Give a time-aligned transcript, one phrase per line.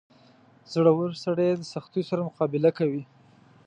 [0.71, 3.03] •زړور سړی د سختیو سره مقابله کوي.